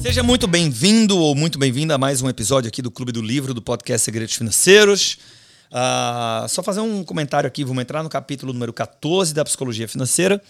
[0.00, 3.52] Seja muito bem-vindo ou muito bem-vinda a mais um episódio aqui do Clube do Livro,
[3.52, 5.18] do podcast Segredos Financeiros.
[5.70, 10.42] Uh, só fazer um comentário aqui, vamos entrar no capítulo número 14 da Psicologia Financeira.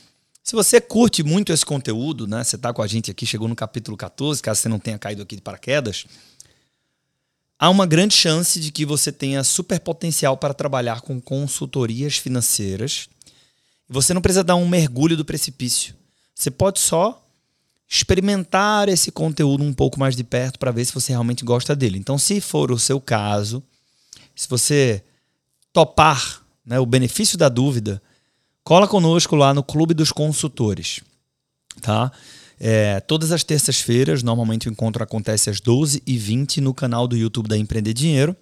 [0.45, 2.45] Se você curte muito esse conteúdo, né?
[2.45, 5.23] Você está com a gente aqui, chegou no capítulo 14, caso você não tenha caído
[5.23, 6.07] aqui de paraquedas,
[7.59, 13.09] há uma grande chance de que você tenha super potencial para trabalhar com consultorias financeiras.
[13.89, 15.95] Você não precisa dar um mergulho do precipício.
[16.35, 17.23] Você pode só
[17.89, 21.99] experimentar esse conteúdo um pouco mais de perto para ver se você realmente gosta dele.
[21.99, 23.63] Então, se for o seu caso,
[24.35, 25.03] se você
[25.73, 28.03] topar né, o benefício da dúvida,
[28.65, 31.01] cola conosco lá no Clube dos Consultores.
[31.81, 32.11] Tá?
[32.59, 37.57] É, todas as terças-feiras, normalmente o encontro acontece às 12h20 no canal do YouTube da
[37.57, 38.35] Empreender Dinheiro.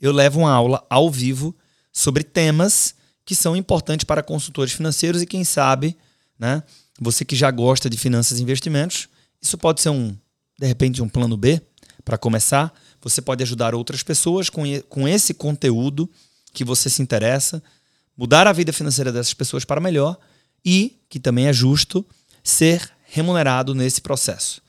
[0.00, 1.54] Eu levo uma aula ao vivo
[1.92, 5.96] sobre temas que são importantes para consultores financeiros e quem sabe,
[6.38, 6.62] né,
[7.00, 9.08] você que já gosta de finanças e investimentos,
[9.40, 10.16] isso pode ser um,
[10.58, 11.60] de repente, um plano B
[12.04, 12.72] para começar.
[13.00, 16.10] Você pode ajudar outras pessoas com, com esse conteúdo
[16.52, 17.62] que você se interessa,
[18.16, 20.18] mudar a vida financeira dessas pessoas para melhor
[20.64, 22.04] e, que também é justo,
[22.42, 24.62] ser remunerado nesse processo.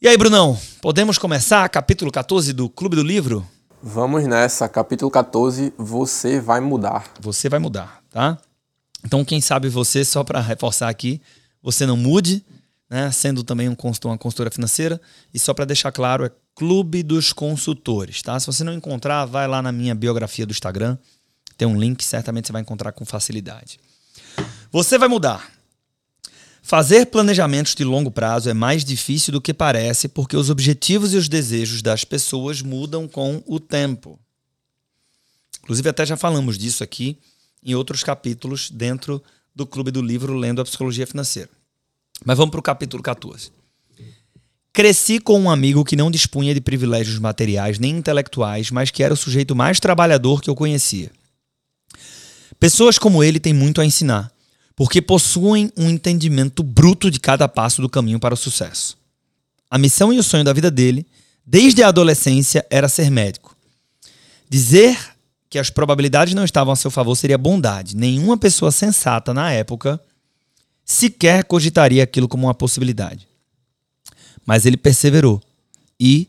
[0.00, 3.46] E aí, Brunão, podemos começar capítulo 14 do Clube do Livro?
[3.82, 7.04] Vamos nessa, capítulo 14, você vai mudar.
[7.20, 8.38] Você vai mudar, tá?
[9.04, 11.20] Então, quem sabe você, só para reforçar aqui,
[11.62, 12.44] você não mude,
[12.88, 13.10] né?
[13.10, 15.00] Sendo também um consultor, uma consultora financeira.
[15.34, 18.38] E só para deixar claro, é Clube dos Consultores, tá?
[18.38, 20.96] Se você não encontrar, vai lá na minha biografia do Instagram.
[21.58, 23.78] Tem um link, certamente você vai encontrar com facilidade.
[24.70, 25.55] Você vai mudar.
[26.68, 31.16] Fazer planejamentos de longo prazo é mais difícil do que parece porque os objetivos e
[31.16, 34.18] os desejos das pessoas mudam com o tempo.
[35.62, 37.18] Inclusive, até já falamos disso aqui
[37.62, 39.22] em outros capítulos dentro
[39.54, 41.50] do Clube do Livro Lendo a Psicologia Financeira.
[42.24, 43.52] Mas vamos para o capítulo 14.
[44.72, 49.14] Cresci com um amigo que não dispunha de privilégios materiais nem intelectuais, mas que era
[49.14, 51.12] o sujeito mais trabalhador que eu conhecia.
[52.58, 54.34] Pessoas como ele têm muito a ensinar
[54.76, 58.98] porque possuem um entendimento bruto de cada passo do caminho para o sucesso.
[59.70, 61.06] A missão e o sonho da vida dele,
[61.44, 63.56] desde a adolescência, era ser médico.
[64.48, 64.98] Dizer
[65.48, 67.96] que as probabilidades não estavam a seu favor seria bondade.
[67.96, 69.98] Nenhuma pessoa sensata na época
[70.84, 73.26] sequer cogitaria aquilo como uma possibilidade.
[74.44, 75.42] Mas ele perseverou
[75.98, 76.28] e,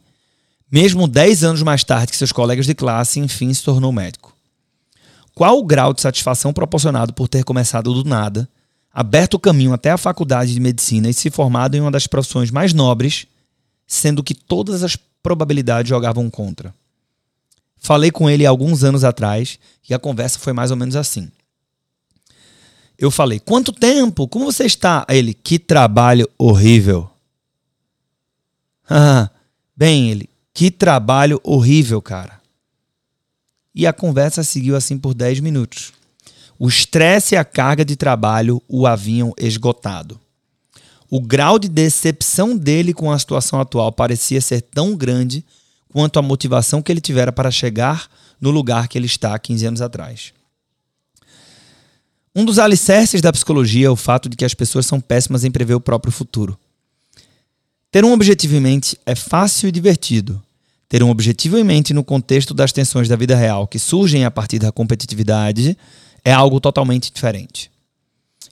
[0.72, 4.37] mesmo dez anos mais tarde que seus colegas de classe, enfim se tornou médico.
[5.38, 8.50] Qual o grau de satisfação proporcionado por ter começado do nada,
[8.92, 12.50] aberto o caminho até a faculdade de medicina e se formado em uma das profissões
[12.50, 13.28] mais nobres,
[13.86, 16.74] sendo que todas as probabilidades jogavam contra?
[17.78, 21.30] Falei com ele alguns anos atrás e a conversa foi mais ou menos assim.
[22.98, 24.28] Eu falei: Quanto tempo?
[24.28, 25.06] Como você está?
[25.08, 27.08] Ele: Que trabalho horrível.
[28.90, 29.30] Ah,
[29.78, 32.38] bem, ele: Que trabalho horrível, cara
[33.78, 35.94] e a conversa seguiu assim por 10 minutos.
[36.58, 40.20] O estresse e a carga de trabalho o haviam esgotado.
[41.08, 45.46] O grau de decepção dele com a situação atual parecia ser tão grande
[45.90, 48.10] quanto a motivação que ele tivera para chegar
[48.42, 50.34] no lugar que ele está há 15 anos atrás.
[52.36, 55.52] Um dos alicerces da psicologia é o fato de que as pessoas são péssimas em
[55.52, 56.58] prever o próprio futuro.
[57.92, 60.42] Ter um objetivo em mente é fácil e divertido,
[60.90, 64.32] ter um objetivo em mente no contexto das tensões da vida real que surgem a
[64.32, 65.78] partir da competitividade
[66.24, 67.70] é algo totalmente diferente.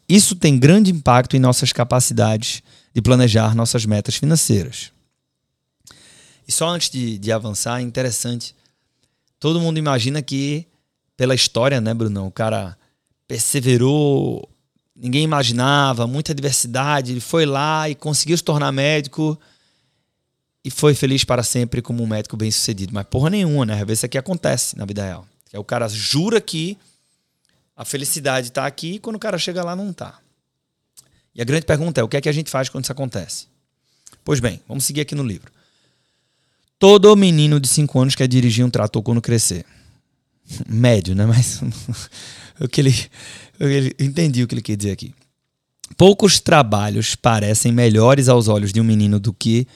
[0.08, 2.62] Isso tem grande impacto em nossas capacidades
[2.94, 4.92] de planejar nossas metas financeiras.
[6.48, 8.56] E só antes de, de avançar, é interessante.
[9.40, 10.68] Todo mundo imagina que,
[11.18, 12.28] pela história, né, Brunão?
[12.28, 12.78] O cara
[13.28, 14.48] perseverou,
[14.96, 19.40] ninguém imaginava, muita adversidade, ele foi lá e conseguiu se tornar médico
[20.66, 22.92] e foi feliz para sempre como um médico bem sucedido.
[22.92, 23.76] Mas porra nenhuma, né?
[23.76, 25.28] Às vezes isso aqui acontece na vida real.
[25.54, 26.76] É o cara jura que
[27.78, 30.18] a felicidade está aqui e quando o cara chega lá não está.
[31.36, 33.46] E a grande pergunta é: o que é que a gente faz quando isso acontece?
[34.24, 35.52] Pois bem, vamos seguir aqui no livro.
[36.80, 39.68] Todo menino de 5 anos quer dirigir um trator quando crescer.
[40.68, 41.28] Médio, né?
[41.28, 41.62] Mas
[42.60, 43.08] o que ele,
[43.60, 43.70] eu
[44.00, 45.14] entendi o que ele quer dizer aqui.
[45.96, 49.68] Poucos trabalhos parecem melhores aos olhos de um menino do que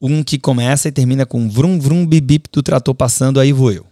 [0.00, 3.86] um que começa e termina com vrum vrum bip do trator passando, aí vou eu.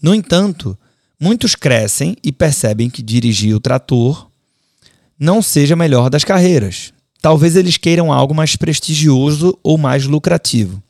[0.00, 0.78] No entanto,
[1.18, 4.28] muitos crescem e percebem que dirigir o trator
[5.18, 6.92] não seja a melhor das carreiras.
[7.20, 10.82] Talvez eles queiram algo mais prestigioso ou mais lucrativo.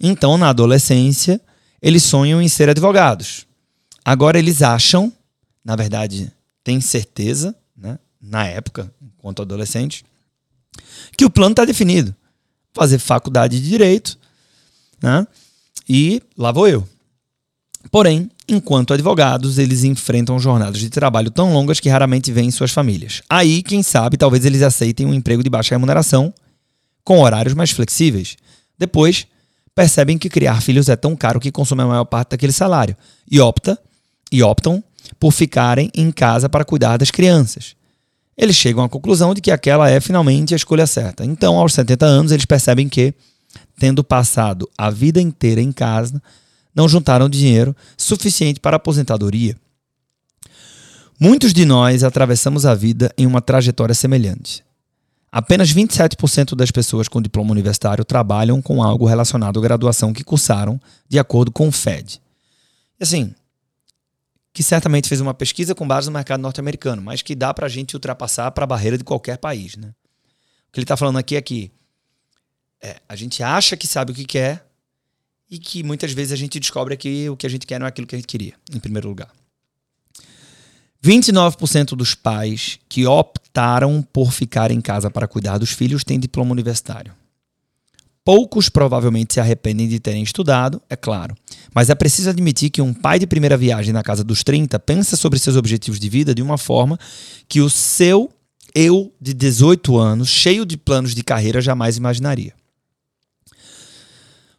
[0.00, 1.40] Então, na adolescência,
[1.82, 3.46] eles sonham em ser advogados.
[4.04, 5.12] Agora eles acham,
[5.64, 6.32] na verdade,
[6.62, 10.04] têm certeza, né, na época, enquanto adolescente,
[11.16, 12.14] que o plano está definido.
[12.72, 14.18] Fazer faculdade de direito,
[15.02, 15.26] né?
[15.88, 16.86] E lá vou eu.
[17.90, 23.22] Porém, enquanto advogados, eles enfrentam jornadas de trabalho tão longas que raramente vêm suas famílias.
[23.28, 26.32] Aí, quem sabe, talvez eles aceitem um emprego de baixa remuneração,
[27.02, 28.36] com horários mais flexíveis.
[28.78, 29.26] Depois,
[29.74, 32.96] percebem que criar filhos é tão caro que consome a maior parte daquele salário
[33.30, 33.78] e opta
[34.30, 34.82] e optam
[35.18, 37.74] por ficarem em casa para cuidar das crianças.
[38.40, 41.26] Eles chegam à conclusão de que aquela é finalmente a escolha certa.
[41.26, 43.12] Então, aos 70 anos, eles percebem que,
[43.78, 46.22] tendo passado a vida inteira em casa,
[46.74, 49.54] não juntaram dinheiro suficiente para a aposentadoria.
[51.20, 54.64] Muitos de nós atravessamos a vida em uma trajetória semelhante.
[55.30, 60.80] Apenas 27% das pessoas com diploma universitário trabalham com algo relacionado à graduação que cursaram,
[61.06, 62.18] de acordo com o FED.
[62.98, 63.34] Assim,
[64.52, 67.68] que certamente fez uma pesquisa com base no mercado norte-americano, mas que dá para a
[67.68, 69.76] gente ultrapassar para a barreira de qualquer país.
[69.76, 69.88] Né?
[70.68, 71.70] O que ele está falando aqui é que
[72.82, 74.66] é, a gente acha que sabe o que quer
[75.50, 77.88] e que muitas vezes a gente descobre que o que a gente quer não é
[77.88, 79.30] aquilo que a gente queria, em primeiro lugar.
[81.02, 86.52] 29% dos pais que optaram por ficar em casa para cuidar dos filhos têm diploma
[86.52, 87.14] universitário.
[88.32, 91.34] Poucos provavelmente se arrependem de terem estudado, é claro,
[91.74, 95.16] mas é preciso admitir que um pai de primeira viagem na casa dos 30 pensa
[95.16, 96.96] sobre seus objetivos de vida de uma forma
[97.48, 98.30] que o seu
[98.72, 102.54] eu de 18 anos, cheio de planos de carreira, jamais imaginaria.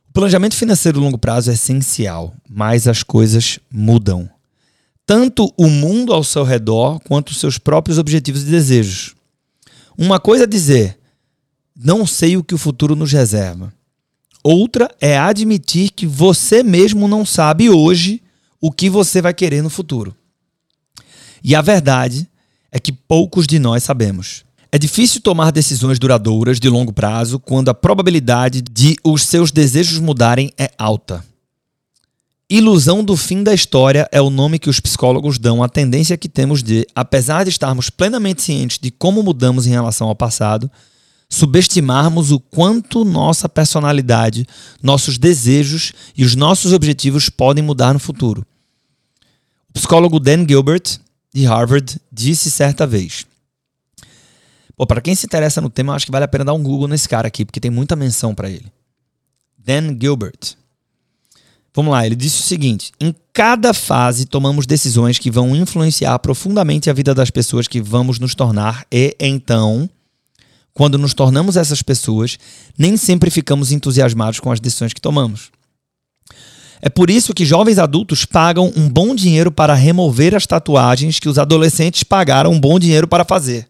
[0.09, 4.29] O planejamento financeiro a longo prazo é essencial, mas as coisas mudam
[5.05, 9.15] tanto o mundo ao seu redor quanto os seus próprios objetivos e desejos.
[9.97, 10.99] Uma coisa é dizer,
[11.75, 13.73] não sei o que o futuro nos reserva.
[14.43, 18.21] Outra é admitir que você mesmo não sabe hoje
[18.59, 20.15] o que você vai querer no futuro.
[21.43, 22.27] E a verdade
[22.71, 24.43] é que poucos de nós sabemos.
[24.71, 29.99] É difícil tomar decisões duradouras de longo prazo quando a probabilidade de os seus desejos
[29.99, 31.25] mudarem é alta.
[32.49, 36.29] Ilusão do fim da história é o nome que os psicólogos dão à tendência que
[36.29, 40.69] temos de, apesar de estarmos plenamente cientes de como mudamos em relação ao passado,
[41.31, 44.45] subestimarmos o quanto nossa personalidade,
[44.83, 48.45] nossos desejos e os nossos objetivos podem mudar no futuro.
[49.69, 50.99] O psicólogo Dan Gilbert,
[51.33, 53.25] de Harvard, disse certa vez.
[54.87, 57.07] Para quem se interessa no tema, acho que vale a pena dar um Google nesse
[57.07, 58.65] cara aqui, porque tem muita menção para ele.
[59.57, 60.57] Dan Gilbert.
[61.73, 66.89] Vamos lá, ele disse o seguinte: em cada fase tomamos decisões que vão influenciar profundamente
[66.89, 69.89] a vida das pessoas que vamos nos tornar, e então,
[70.73, 72.37] quando nos tornamos essas pessoas,
[72.77, 75.51] nem sempre ficamos entusiasmados com as decisões que tomamos.
[76.81, 81.29] É por isso que jovens adultos pagam um bom dinheiro para remover as tatuagens que
[81.29, 83.67] os adolescentes pagaram um bom dinheiro para fazer.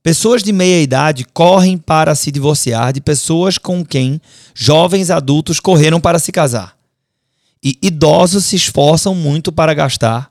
[0.00, 4.20] Pessoas de meia idade correm para se divorciar de pessoas com quem
[4.54, 6.76] jovens adultos correram para se casar.
[7.62, 10.30] E idosos se esforçam muito para gastar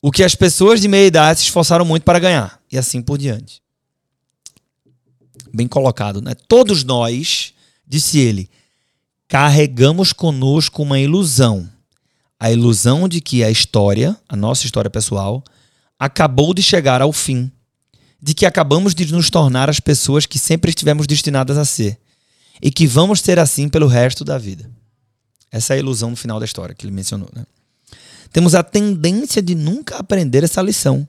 [0.00, 2.58] o que as pessoas de meia idade se esforçaram muito para ganhar.
[2.72, 3.60] E assim por diante.
[5.52, 6.34] Bem colocado, né?
[6.48, 7.52] Todos nós,
[7.86, 8.48] disse ele,
[9.28, 11.68] carregamos conosco uma ilusão.
[12.38, 15.44] A ilusão de que a história, a nossa história pessoal,
[15.98, 17.50] acabou de chegar ao fim
[18.22, 21.98] de que acabamos de nos tornar as pessoas que sempre estivemos destinadas a ser
[22.62, 24.70] e que vamos ser assim pelo resto da vida.
[25.50, 27.28] Essa é a ilusão no final da história que ele mencionou.
[27.34, 27.44] Né?
[28.32, 31.06] Temos a tendência de nunca aprender essa lição.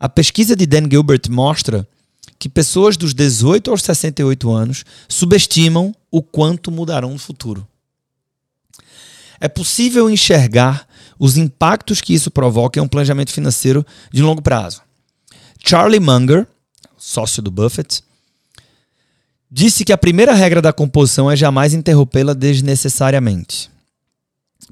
[0.00, 1.88] A pesquisa de Dan Gilbert mostra
[2.42, 7.64] que pessoas dos 18 aos 68 anos subestimam o quanto mudarão no futuro.
[9.38, 10.84] É possível enxergar
[11.20, 14.82] os impactos que isso provoca em um planejamento financeiro de longo prazo.
[15.64, 16.48] Charlie Munger,
[16.98, 18.02] sócio do Buffett,
[19.48, 23.70] disse que a primeira regra da composição é jamais interrompê-la desnecessariamente.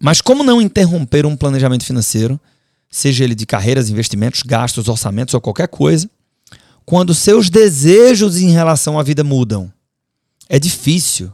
[0.00, 2.40] Mas como não interromper um planejamento financeiro,
[2.90, 6.10] seja ele de carreiras, investimentos, gastos, orçamentos ou qualquer coisa,
[6.90, 9.72] quando seus desejos em relação à vida mudam?
[10.48, 11.32] É difícil.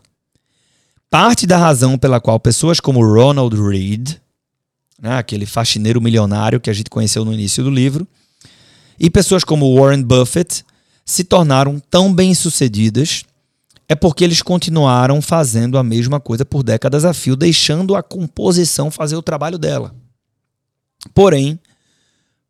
[1.08, 4.16] Parte da razão pela qual pessoas como Ronald Reed,
[5.00, 8.06] né, aquele faxineiro milionário que a gente conheceu no início do livro,
[9.00, 10.62] e pessoas como Warren Buffett
[11.06, 13.24] se tornaram tão bem-sucedidas
[13.88, 18.90] é porque eles continuaram fazendo a mesma coisa por décadas a fio, deixando a composição
[18.90, 19.94] fazer o trabalho dela.
[21.14, 21.58] Porém,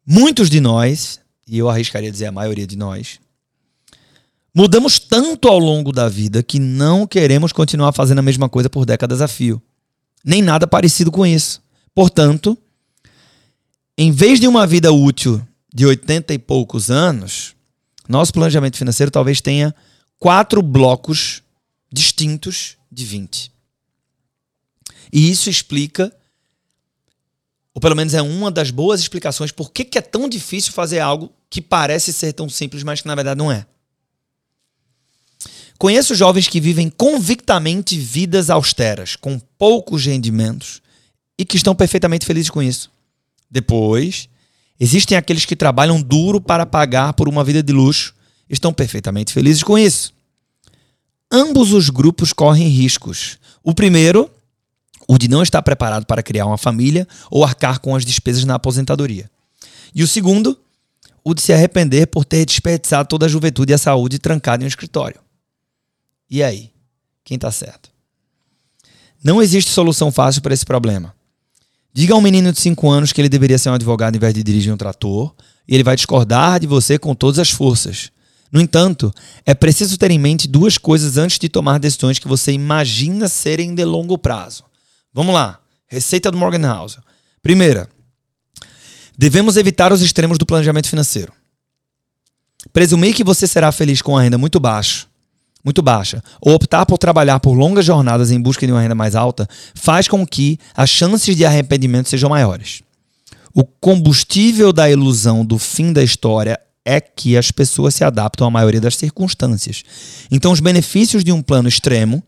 [0.04, 3.20] muitos de nós, e eu arriscaria dizer a maioria de nós,
[4.54, 8.84] mudamos tanto ao longo da vida que não queremos continuar fazendo a mesma coisa por
[8.84, 9.62] décadas a fio.
[10.24, 11.62] Nem nada parecido com isso.
[11.94, 12.58] Portanto,
[13.96, 15.40] em vez de uma vida útil
[15.72, 17.54] de 80 e poucos anos,
[18.08, 19.74] nosso planejamento financeiro talvez tenha
[20.18, 21.42] quatro blocos
[21.92, 23.52] distintos de 20.
[25.12, 26.12] E isso explica,
[27.76, 31.30] ou pelo menos é uma das boas explicações, por que, é tão difícil fazer algo
[31.50, 33.66] que parece ser tão simples, mas que na verdade não é.
[35.76, 40.80] Conheço jovens que vivem convictamente vidas austeras, com poucos rendimentos
[41.38, 42.90] e que estão perfeitamente felizes com isso.
[43.50, 44.26] Depois,
[44.80, 48.14] existem aqueles que trabalham duro para pagar por uma vida de luxo
[48.48, 50.14] e estão perfeitamente felizes com isso.
[51.30, 53.36] Ambos os grupos correm riscos.
[53.62, 54.30] O primeiro,
[55.06, 58.54] o de não estar preparado para criar uma família ou arcar com as despesas na
[58.54, 59.30] aposentadoria.
[59.94, 60.58] E o segundo,
[61.24, 64.66] o de se arrepender por ter desperdiçado toda a juventude e a saúde trancado em
[64.66, 65.20] um escritório.
[66.30, 66.70] E aí?
[67.24, 67.90] Quem está certo?
[69.22, 71.14] Não existe solução fácil para esse problema.
[71.92, 74.34] Diga a um menino de 5 anos que ele deveria ser um advogado em vez
[74.34, 75.34] de dirigir um trator,
[75.66, 78.10] e ele vai discordar de você com todas as forças.
[78.52, 79.10] No entanto,
[79.44, 83.74] é preciso ter em mente duas coisas antes de tomar decisões que você imagina serem
[83.74, 84.65] de longo prazo.
[85.16, 85.58] Vamos lá.
[85.88, 86.98] Receita do Morgan House.
[87.42, 87.88] Primeira,
[89.16, 91.32] devemos evitar os extremos do planejamento financeiro.
[92.70, 95.06] Presumir que você será feliz com a renda muito baixa
[95.64, 99.16] muito baixa, ou optar por trabalhar por longas jornadas em busca de uma renda mais
[99.16, 102.82] alta, faz com que as chances de arrependimento sejam maiores.
[103.52, 108.50] O combustível da ilusão do fim da história é que as pessoas se adaptam à
[108.50, 109.82] maioria das circunstâncias.
[110.30, 112.22] Então, os benefícios de um plano extremo,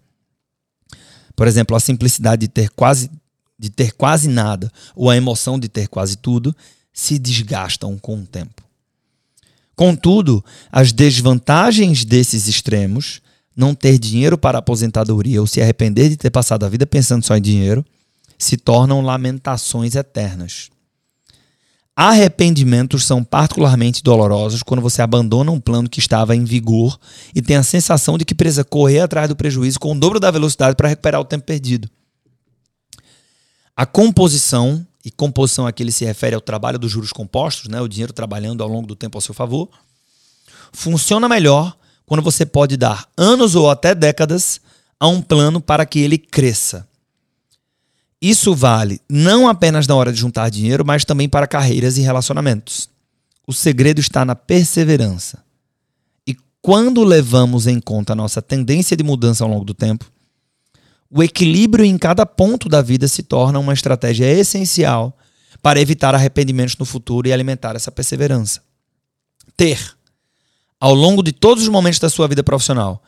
[1.38, 3.09] por exemplo, a simplicidade de ter quase,
[3.57, 6.52] de ter quase nada ou a emoção de ter quase tudo,
[6.92, 8.64] se desgastam com o tempo.
[9.76, 13.23] Contudo, as desvantagens desses extremos
[13.57, 17.37] não ter dinheiro para aposentadoria ou se arrepender de ter passado a vida pensando só
[17.37, 17.87] em dinheiro,
[18.37, 20.71] se tornam lamentações eternas.
[22.00, 26.96] Arrependimentos são particularmente dolorosos quando você abandona um plano que estava em vigor
[27.34, 30.30] e tem a sensação de que precisa correr atrás do prejuízo com o dobro da
[30.30, 31.90] velocidade para recuperar o tempo perdido.
[33.76, 37.88] A composição, e composição aqui ele se refere ao trabalho dos juros compostos, né, o
[37.88, 39.68] dinheiro trabalhando ao longo do tempo ao seu favor,
[40.72, 41.76] funciona melhor
[42.06, 44.60] quando você pode dar anos ou até décadas
[45.00, 46.86] a um plano para que ele cresça.
[48.20, 52.88] Isso vale não apenas na hora de juntar dinheiro, mas também para carreiras e relacionamentos.
[53.46, 55.42] O segredo está na perseverança.
[56.26, 60.10] E quando levamos em conta a nossa tendência de mudança ao longo do tempo,
[61.10, 65.16] o equilíbrio em cada ponto da vida se torna uma estratégia essencial
[65.62, 68.60] para evitar arrependimentos no futuro e alimentar essa perseverança.
[69.56, 69.96] Ter
[70.80, 73.02] ao longo de todos os momentos da sua vida profissional,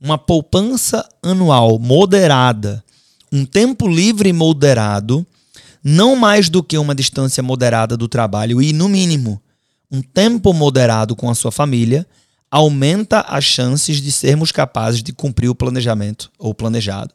[0.00, 2.84] uma poupança anual moderada,
[3.32, 5.26] um tempo livre moderado,
[5.82, 9.40] não mais do que uma distância moderada do trabalho e, no mínimo,
[9.90, 12.06] um tempo moderado com a sua família,
[12.50, 17.12] aumenta as chances de sermos capazes de cumprir o planejamento ou planejado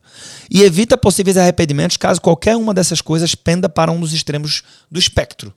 [0.50, 5.00] e evita possíveis arrependimentos caso qualquer uma dessas coisas penda para um dos extremos do
[5.00, 5.54] espectro.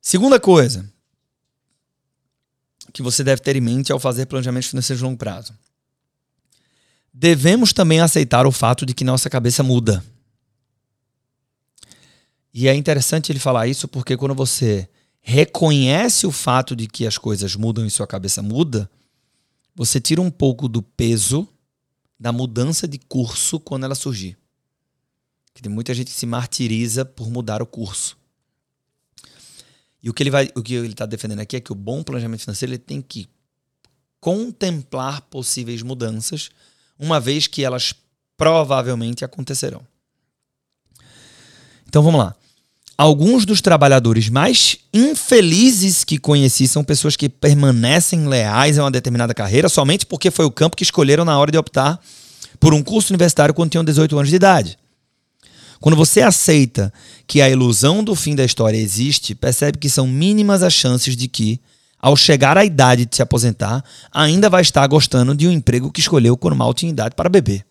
[0.00, 0.88] Segunda coisa,
[2.92, 5.52] que você deve ter em mente ao fazer planejamentos financeiros de longo prazo.
[7.16, 10.04] Devemos também aceitar o fato de que nossa cabeça muda.
[12.52, 14.88] E é interessante ele falar isso porque quando você
[15.20, 18.90] reconhece o fato de que as coisas mudam e sua cabeça muda,
[19.76, 21.48] você tira um pouco do peso
[22.18, 24.36] da mudança de curso quando ela surgir.
[25.54, 28.16] Que tem muita gente que se martiriza por mudar o curso.
[30.02, 32.02] E o que ele vai, o que ele está defendendo aqui é que o bom
[32.02, 33.28] planejamento financeiro ele tem que
[34.20, 36.50] contemplar possíveis mudanças,
[36.98, 37.94] uma vez que elas
[38.36, 39.80] provavelmente acontecerão.
[41.88, 42.34] Então vamos lá.
[42.96, 49.34] Alguns dos trabalhadores mais infelizes que conheci são pessoas que permanecem leais a uma determinada
[49.34, 52.00] carreira somente porque foi o campo que escolheram na hora de optar
[52.60, 54.78] por um curso universitário quando tinham 18 anos de idade.
[55.80, 56.92] Quando você aceita
[57.26, 61.28] que a ilusão do fim da história existe, percebe que são mínimas as chances de
[61.28, 61.60] que,
[62.04, 63.82] ao chegar à idade de se aposentar,
[64.12, 67.64] ainda vai estar gostando de um emprego que escolheu quando mal tinha idade para beber.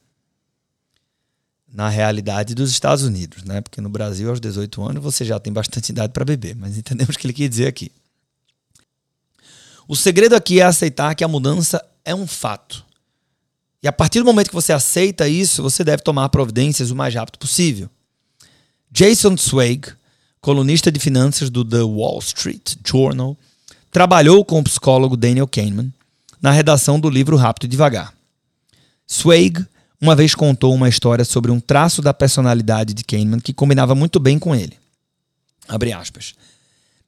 [1.72, 3.62] Na realidade dos Estados Unidos, né?
[3.62, 7.16] Porque no Brasil, aos 18 anos, você já tem bastante idade para beber, mas entendemos
[7.16, 7.92] o que ele quer dizer aqui.
[9.88, 12.84] O segredo aqui é aceitar que a mudança é um fato.
[13.84, 17.14] E a partir do momento que você aceita isso, você deve tomar providências o mais
[17.14, 17.88] rápido possível.
[18.90, 19.94] Jason Zweig,
[20.42, 23.38] colunista de finanças do The Wall Street Journal,
[23.94, 25.94] trabalhou com o psicólogo Daniel Kahneman
[26.42, 28.12] na redação do livro Rápido e Devagar.
[29.10, 29.64] Zweig,
[30.02, 34.20] uma vez contou uma história sobre um traço da personalidade de Kahneman que combinava muito
[34.20, 34.74] bem com ele.
[35.68, 36.34] Abre aspas.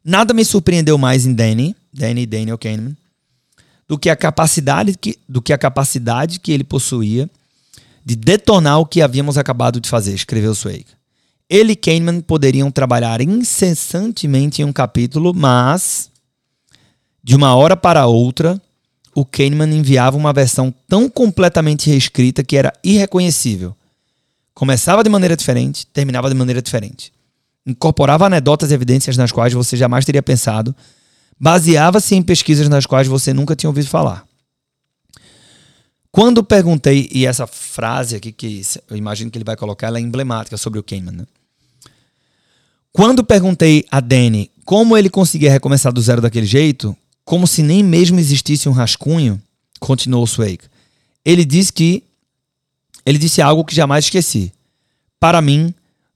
[0.04, 2.96] Nada me surpreendeu mais em Danny, Danny Daniel Kahneman,
[3.88, 7.28] do que a capacidade que, do que a capacidade que ele possuía
[8.06, 10.86] de detonar o que havíamos acabado de fazer, escreveu Zweig.
[11.50, 16.12] Ele e Kahneman poderiam trabalhar incessantemente em um capítulo, mas
[17.26, 18.62] de uma hora para outra,
[19.16, 23.76] o Kahneman enviava uma versão tão completamente reescrita que era irreconhecível.
[24.54, 27.12] Começava de maneira diferente, terminava de maneira diferente.
[27.66, 30.76] Incorporava anedotas e evidências nas quais você jamais teria pensado,
[31.40, 34.24] baseava-se em pesquisas nas quais você nunca tinha ouvido falar.
[36.12, 40.02] Quando perguntei, e essa frase aqui que eu imagino que ele vai colocar, ela é
[40.02, 41.16] emblemática sobre o Kahneman.
[41.22, 41.26] Né?
[42.94, 47.84] Quando perguntei a Danny como ele conseguia recomeçar do zero daquele jeito, como se nem
[47.84, 49.42] mesmo existisse um rascunho,
[49.80, 50.66] continuou Swake.
[51.26, 52.04] Ele disse que
[53.06, 54.54] ele disse algo que jamais esqueci.
[55.20, 55.74] Para mim,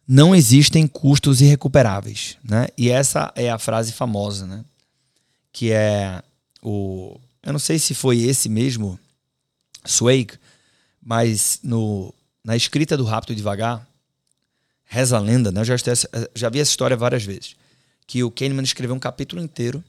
[0.07, 2.67] não existem custos irrecuperáveis, né?
[2.77, 4.63] E essa é a frase famosa, né?
[5.51, 6.21] Que é
[6.61, 8.99] o eu não sei se foi esse mesmo
[9.85, 10.37] Swake,
[11.01, 12.13] mas no,
[12.43, 13.87] na escrita do Rápido e Devagar,
[14.85, 15.61] reza a lenda, né?
[15.61, 15.75] Eu já,
[16.35, 17.55] já vi essa história várias vezes,
[18.05, 19.83] que o Kahneman escreveu um capítulo inteiro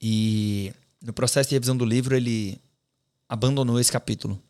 [0.00, 2.60] e no processo de revisão do livro ele
[3.28, 4.40] abandonou esse capítulo.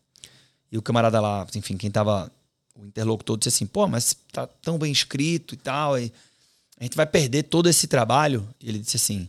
[0.71, 2.31] E o camarada lá, enfim, quem estava
[2.75, 6.13] o interlocutor disse assim: "Pô, mas tá tão bem escrito e tal, e
[6.79, 8.47] a gente vai perder todo esse trabalho".
[8.61, 9.29] E ele disse assim: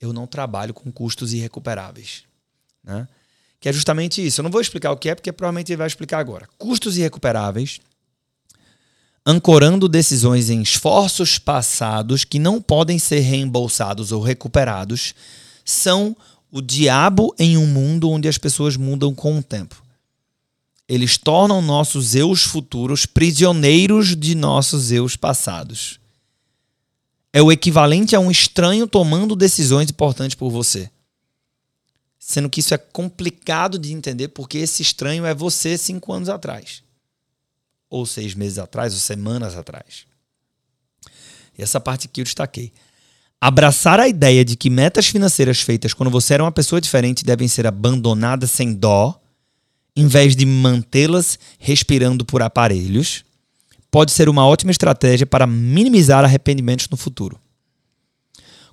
[0.00, 2.24] "Eu não trabalho com custos irrecuperáveis",
[2.82, 3.08] né?
[3.60, 4.40] que é justamente isso.
[4.40, 6.48] Eu não vou explicar o que é, porque provavelmente ele vai explicar agora.
[6.56, 7.78] Custos irrecuperáveis,
[9.24, 15.14] ancorando decisões em esforços passados que não podem ser reembolsados ou recuperados,
[15.64, 16.16] são
[16.50, 19.82] o diabo em um mundo onde as pessoas mudam com o tempo.
[20.88, 26.00] Eles tornam nossos eus futuros prisioneiros de nossos eus passados.
[27.32, 30.90] É o equivalente a um estranho tomando decisões importantes por você
[32.30, 36.84] sendo que isso é complicado de entender porque esse estranho é você cinco anos atrás,
[37.88, 40.06] ou seis meses atrás, ou semanas atrás.
[41.58, 42.72] E essa parte aqui eu destaquei.
[43.40, 47.48] Abraçar a ideia de que metas financeiras feitas quando você era uma pessoa diferente devem
[47.48, 49.18] ser abandonadas sem dó,
[49.96, 53.24] em vez de mantê-las respirando por aparelhos,
[53.90, 57.40] pode ser uma ótima estratégia para minimizar arrependimentos no futuro.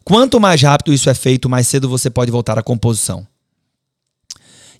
[0.04, 3.26] Quanto mais rápido isso é feito, mais cedo você pode voltar à composição.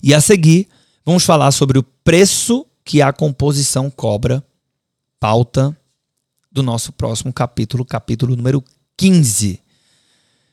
[0.02, 0.68] E a seguir,
[1.04, 4.44] vamos falar sobre o preço que a composição cobra,
[5.18, 5.76] pauta
[6.52, 8.62] do nosso próximo capítulo, capítulo número
[8.96, 9.60] 15.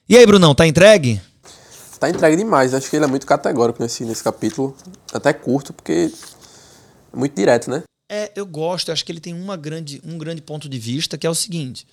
[0.08, 1.20] E aí, Brunão, tá entregue?
[2.00, 2.76] Tá entregue demais.
[2.76, 4.78] Acho que ele é muito categórico nesse, nesse capítulo.
[5.12, 6.12] Até curto, porque
[7.12, 7.82] é muito direto, né?
[8.08, 8.92] É, eu gosto.
[8.92, 11.88] Acho que ele tem uma grande, um grande ponto de vista, que é o seguinte.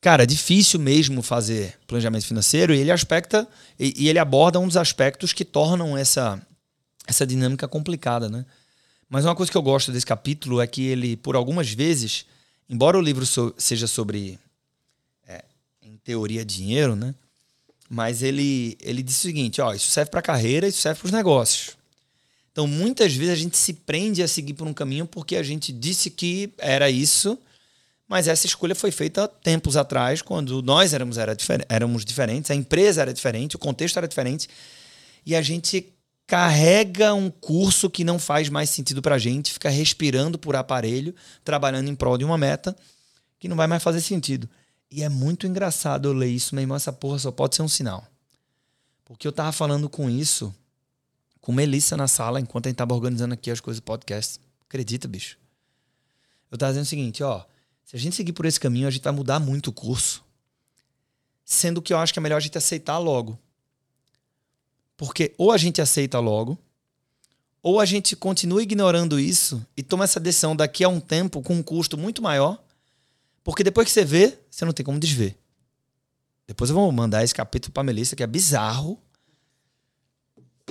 [0.00, 4.66] Cara, é difícil mesmo fazer planejamento financeiro e ele aspecta e, e, ele aborda um
[4.66, 6.40] dos aspectos que tornam essa,
[7.06, 8.44] essa dinâmica complicada, né?
[9.08, 12.26] Mas uma coisa que eu gosto desse capítulo é que ele, por algumas vezes,
[12.68, 14.38] embora o livro so, seja sobre,
[16.04, 17.14] teoria, dinheiro, né?
[17.88, 21.12] Mas ele, ele diz o seguinte: ó, isso serve para carreira, isso serve para os
[21.12, 21.76] negócios.
[22.50, 25.72] Então, muitas vezes a gente se prende a seguir por um caminho porque a gente
[25.72, 27.38] disse que era isso
[28.12, 32.54] mas essa escolha foi feita tempos atrás, quando nós éramos, era difer éramos diferentes, a
[32.54, 34.50] empresa era diferente, o contexto era diferente,
[35.24, 35.90] e a gente
[36.26, 41.14] carrega um curso que não faz mais sentido para a gente, fica respirando por aparelho,
[41.42, 42.76] trabalhando em prol de uma meta
[43.40, 44.46] que não vai mais fazer sentido.
[44.92, 47.68] E é muito engraçado eu ler isso, meu irmão, essa porra só pode ser um
[47.68, 48.06] sinal.
[49.06, 50.54] Porque eu tava falando com isso
[51.40, 54.38] com Melissa na sala, enquanto a gente tava organizando aqui as coisas do podcast.
[54.68, 55.38] Acredita, bicho?
[56.50, 57.42] Eu tava dizendo o seguinte, ó,
[57.84, 60.22] se a gente seguir por esse caminho, a gente vai mudar muito o curso.
[61.42, 63.38] Sendo que eu acho que é melhor a gente aceitar logo.
[64.94, 66.56] Porque ou a gente aceita logo,
[67.62, 71.54] ou a gente continua ignorando isso e toma essa decisão daqui a um tempo com
[71.54, 72.62] um custo muito maior,
[73.44, 75.36] porque depois que você vê, você não tem como desver.
[76.46, 79.00] Depois eu vou mandar esse capítulo para Melissa, que é bizarro.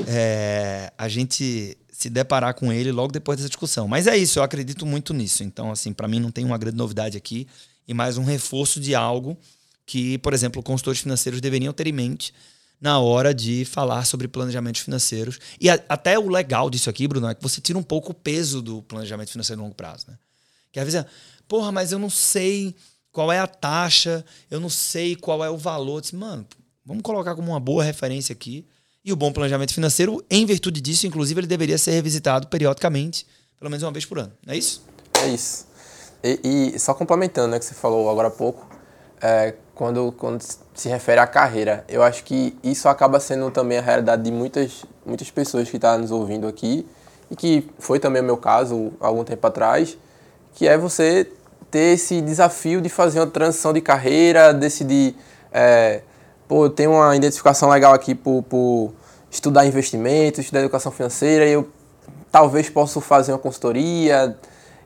[0.07, 3.87] É, a gente se deparar com ele logo depois dessa discussão.
[3.87, 5.43] Mas é isso, eu acredito muito nisso.
[5.43, 7.47] Então, assim, para mim não tem uma grande novidade aqui
[7.87, 9.37] e mais um reforço de algo
[9.85, 12.33] que, por exemplo, consultores financeiros deveriam ter em mente
[12.79, 15.39] na hora de falar sobre planejamentos financeiros.
[15.59, 18.15] E a, até o legal disso aqui, Bruno, é que você tira um pouco o
[18.15, 20.17] peso do planejamento financeiro a longo prazo, né?
[20.71, 21.05] Que às vezes é,
[21.51, 22.73] porra, mas eu não sei
[23.11, 25.99] qual é a taxa, eu não sei qual é o valor.
[25.99, 26.47] Disse, Mano,
[26.85, 28.65] vamos colocar como uma boa referência aqui
[29.03, 33.27] e o bom planejamento financeiro, em virtude disso, inclusive, ele deveria ser revisitado periodicamente
[33.59, 34.31] pelo menos uma vez por ano.
[34.47, 34.81] É isso?
[35.21, 35.67] É isso.
[36.23, 38.65] E, e só complementando, né, que você falou agora há pouco,
[39.21, 40.41] é, quando, quando
[40.73, 44.85] se refere à carreira, eu acho que isso acaba sendo também a realidade de muitas,
[45.05, 46.87] muitas pessoas que estão nos ouvindo aqui,
[47.29, 49.97] e que foi também o meu caso algum tempo atrás,
[50.53, 51.31] que é você
[51.71, 55.15] ter esse desafio de fazer uma transição de carreira, decidir,
[55.51, 56.01] é,
[56.47, 58.93] pô, eu tenho uma identificação legal aqui por, por
[59.31, 61.71] estudar investimentos, estudar educação financeira, e eu
[62.29, 64.37] talvez possa fazer uma consultoria,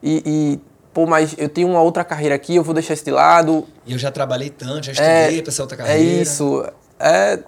[0.01, 0.61] e, e
[0.93, 3.67] pô, mas eu tenho uma outra carreira aqui, eu vou deixar isso de lado.
[3.85, 5.99] E eu já trabalhei tanto, já estudei é, para essa outra carreira.
[5.99, 6.63] É isso.
[6.99, 7.39] É,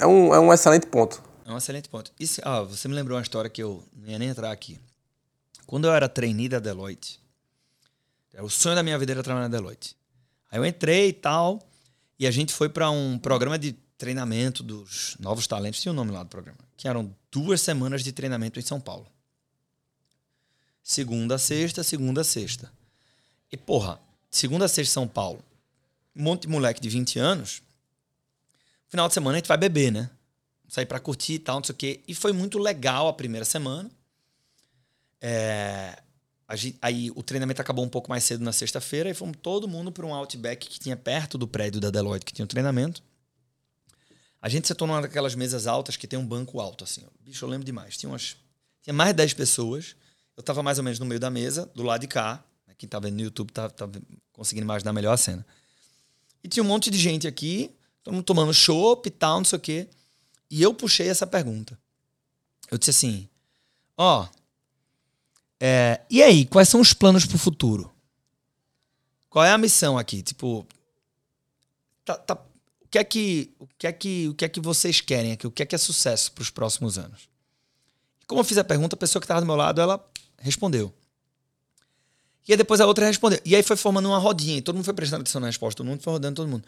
[0.00, 1.22] é, um, é um excelente ponto.
[1.46, 2.10] É um excelente ponto.
[2.18, 4.80] Se, ah, você me lembrou uma história que eu não ia nem entrar aqui.
[5.66, 7.20] Quando eu era trainee da Deloitte,
[8.42, 9.96] o sonho da minha vida era trabalhar na Deloitte.
[10.50, 11.60] Aí eu entrei e tal,
[12.18, 15.96] e a gente foi para um programa de treinamento dos novos talentos, tinha o um
[15.96, 19.06] nome lá do programa, que eram duas semanas de treinamento em São Paulo.
[20.82, 22.70] Segunda sexta, segunda sexta.
[23.50, 23.98] E, porra,
[24.30, 25.42] segunda sexta São Paulo.
[26.14, 27.62] Um monte de moleque de 20 anos.
[28.88, 30.10] Final de semana a gente vai beber, né?
[30.68, 32.00] Sair pra curtir e tal, não sei o quê.
[32.06, 33.90] E foi muito legal a primeira semana.
[35.20, 36.02] É,
[36.56, 39.90] gente, aí o treinamento acabou um pouco mais cedo na sexta-feira e fomos todo mundo
[39.90, 43.02] para um Outback que tinha perto do prédio da Deloitte, que tinha o treinamento.
[44.40, 47.02] A gente sentou numa daquelas mesas altas que tem um banco alto, assim.
[47.20, 47.96] Bicho, eu lembro demais.
[47.96, 48.36] Tinha umas.
[48.82, 49.96] Tinha mais de 10 pessoas.
[50.36, 52.44] Eu tava mais ou menos no meio da mesa, do lado de cá.
[52.76, 53.88] Quem tá vendo no YouTube tá, tá
[54.32, 55.46] conseguindo imaginar melhor a cena.
[56.42, 59.56] E tinha um monte de gente aqui, todo mundo tomando chopp e tal, não sei
[59.56, 59.88] o quê.
[60.50, 61.78] E eu puxei essa pergunta.
[62.70, 63.28] Eu disse assim:
[63.96, 64.28] Ó, oh,
[65.60, 67.92] é, e aí, quais são os planos pro futuro?
[69.28, 70.22] Qual é a missão aqui?
[70.22, 70.66] Tipo,
[72.04, 75.00] tá, tá, o que é que o que é que o que é que vocês
[75.00, 75.46] querem aqui?
[75.46, 77.28] O que é que é sucesso para os próximos anos?
[78.26, 80.04] como eu fiz a pergunta, a pessoa que estava do meu lado, ela
[80.38, 80.92] respondeu.
[82.46, 83.40] E aí depois a outra respondeu.
[83.44, 84.60] E aí foi formando uma rodinha.
[84.60, 85.78] Todo mundo foi prestando atenção na resposta.
[85.78, 86.64] Todo mundo foi rodando todo mundo.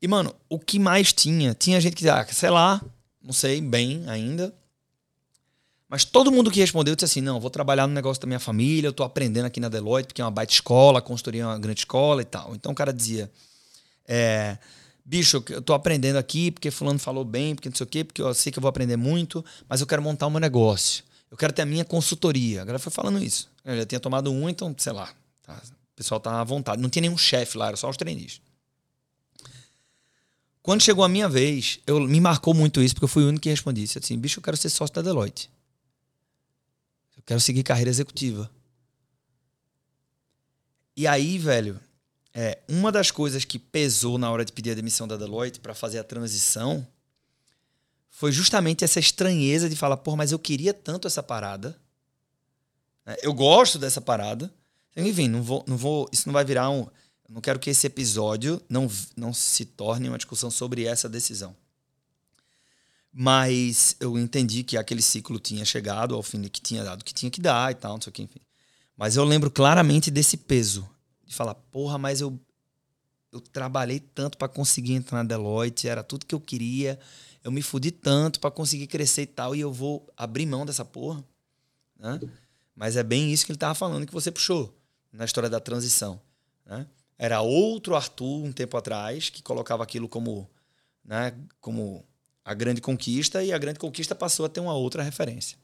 [0.00, 1.54] E, mano, o que mais tinha?
[1.54, 2.80] Tinha gente que ah, sei lá,
[3.22, 4.54] não sei bem ainda.
[5.90, 8.86] Mas todo mundo que respondeu disse assim: não, vou trabalhar no negócio da minha família,
[8.86, 12.22] eu tô aprendendo aqui na Deloitte, porque é uma baita escola, construir uma grande escola
[12.22, 12.54] e tal.
[12.54, 13.28] Então o cara dizia:
[14.06, 14.56] é,
[15.04, 18.22] bicho, eu tô aprendendo aqui porque fulano falou bem, porque não sei o quê, porque
[18.22, 21.02] eu sei que eu vou aprender muito, mas eu quero montar o meu negócio.
[21.28, 22.62] Eu quero ter a minha consultoria.
[22.62, 23.48] A galera foi falando isso.
[23.64, 25.12] Eu já tinha tomado um, então, sei lá.
[25.42, 26.80] Tá, o pessoal tá à vontade.
[26.80, 28.40] Não tinha nenhum chefe lá, era só os trainees.
[30.62, 33.42] Quando chegou a minha vez, eu me marcou muito isso, porque eu fui o único
[33.42, 33.82] que respondi.
[33.82, 35.50] Disse assim, bicho, eu quero ser sócio da Deloitte.
[37.30, 38.50] Quero seguir carreira executiva.
[40.96, 41.78] E aí, velho,
[42.34, 45.72] é, uma das coisas que pesou na hora de pedir a demissão da Deloitte para
[45.72, 46.84] fazer a transição
[48.10, 51.78] foi justamente essa estranheza de falar, pô, mas eu queria tanto essa parada.
[53.06, 53.14] Né?
[53.22, 54.52] Eu gosto dessa parada.
[54.96, 56.88] Enfim, não vou, não vou, isso não vai virar um.
[57.28, 61.54] Não quero que esse episódio não, não se torne uma discussão sobre essa decisão.
[63.12, 67.12] Mas eu entendi que aquele ciclo tinha chegado ao fim que tinha dado o que
[67.12, 68.40] tinha que dar e tal, não sei o que, enfim.
[68.96, 70.88] Mas eu lembro claramente desse peso.
[71.24, 72.38] De falar, porra, mas eu,
[73.32, 76.98] eu trabalhei tanto para conseguir entrar na Deloitte, era tudo que eu queria
[77.42, 80.84] eu me fudi tanto para conseguir crescer e tal, e eu vou abrir mão dessa
[80.84, 81.24] porra.
[81.98, 82.20] Né?
[82.74, 84.76] Mas é bem isso que ele tava falando que você puxou
[85.12, 86.20] na história da transição.
[86.66, 86.86] Né?
[87.18, 90.48] Era outro Arthur um tempo atrás que colocava aquilo como,
[91.04, 92.04] né, como
[92.44, 95.58] a grande conquista e a grande conquista passou a ter uma outra referência.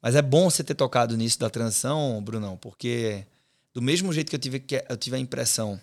[0.00, 3.26] Mas é bom você ter tocado nisso da transição, Brunão, porque
[3.74, 5.80] do mesmo jeito que eu tive, que eu tive a impressão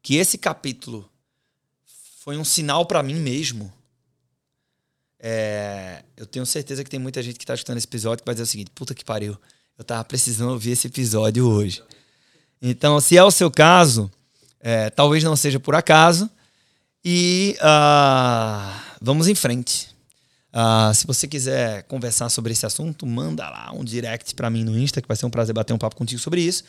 [0.00, 1.08] que esse capítulo
[2.18, 3.72] foi um sinal para mim mesmo
[5.24, 8.34] é, eu tenho certeza que tem muita gente que está escutando esse episódio que vai
[8.34, 9.38] dizer o seguinte: puta que pariu,
[9.78, 11.80] eu tava precisando ouvir esse episódio hoje.
[12.60, 14.10] Então, se é o seu caso,
[14.58, 16.28] é, talvez não seja por acaso.
[17.04, 19.90] E uh, vamos em frente.
[20.54, 24.78] Uh, se você quiser conversar sobre esse assunto, manda lá um direct para mim no
[24.78, 26.62] Insta, que vai ser um prazer bater um papo contigo sobre isso.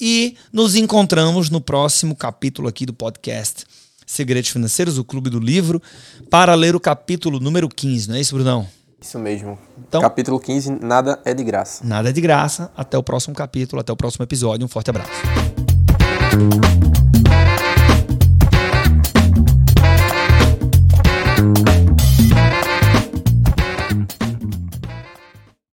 [0.00, 3.66] E nos encontramos no próximo capítulo aqui do podcast
[4.06, 5.82] Segredos Financeiros, o Clube do Livro,
[6.30, 8.66] para ler o capítulo número 15, não é isso, Brunão?
[9.00, 9.58] Isso mesmo.
[9.86, 11.84] Então, capítulo 15, nada é de graça.
[11.84, 12.72] Nada é de graça.
[12.76, 14.64] Até o próximo capítulo, até o próximo episódio.
[14.64, 15.10] Um forte abraço.